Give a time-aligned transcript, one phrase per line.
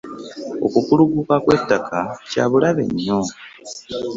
[0.65, 1.99] Okukulugguka kwe ttaka
[2.29, 3.19] kya bulabe nnyo.